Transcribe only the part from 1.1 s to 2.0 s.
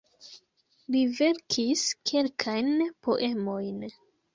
verkis